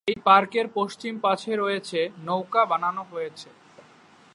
[0.07, 3.49] এই পার্কের পশ্চিম পাশে রয়েছে নৌকা বানানো হয়েছে।